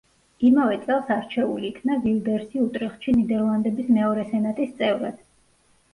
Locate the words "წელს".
0.85-1.11